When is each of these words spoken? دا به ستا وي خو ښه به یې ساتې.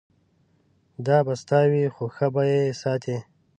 دا 1.05 1.17
به 1.25 1.33
ستا 1.41 1.59
وي 1.71 1.83
خو 1.95 2.05
ښه 2.15 2.27
به 2.33 2.43
یې 2.51 2.61
ساتې. 2.81 3.17